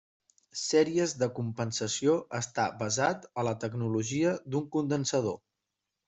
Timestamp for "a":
3.41-3.43